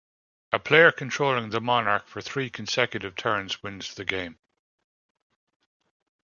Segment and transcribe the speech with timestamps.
[0.51, 4.39] A player controlling the monarch for three consecutive turns wins the game.